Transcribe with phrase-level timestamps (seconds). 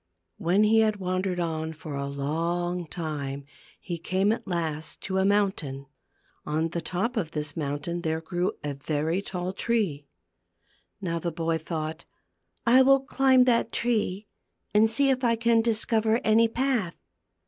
[0.39, 3.45] When he had wandered on for a long time
[3.79, 5.85] he came at last to a mountain.
[6.43, 10.07] On the top of this mountain there grew a very tall tree.
[11.01, 12.05] Now the boy thought:"
[12.65, 14.25] I will climb that tree
[14.73, 16.95] and see if I can discover any path."